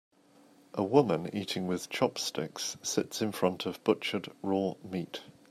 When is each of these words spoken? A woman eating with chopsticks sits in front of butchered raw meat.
A 0.73 0.81
woman 0.83 1.29
eating 1.31 1.67
with 1.67 1.87
chopsticks 1.91 2.75
sits 2.81 3.21
in 3.21 3.31
front 3.31 3.67
of 3.67 3.83
butchered 3.83 4.31
raw 4.41 4.73
meat. 4.83 5.21